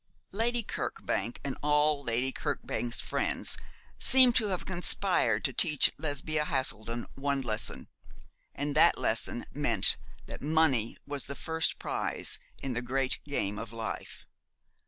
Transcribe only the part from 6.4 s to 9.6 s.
Haselden one lesson, and that lesson